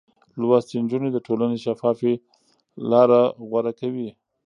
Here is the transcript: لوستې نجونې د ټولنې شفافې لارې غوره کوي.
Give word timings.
لوستې 0.41 0.75
نجونې 0.83 1.09
د 1.13 1.17
ټولنې 1.27 1.57
شفافې 1.65 2.13
لارې 2.91 3.23
غوره 3.47 3.73
کوي. 3.79 4.09